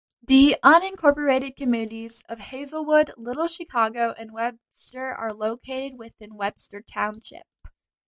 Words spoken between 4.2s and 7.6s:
Webster are located within Webster Township.